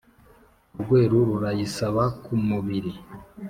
Urweru 0.77 1.17
rurayisaba 1.27 2.03
ku 2.23 2.33
mubiri. 2.47 2.91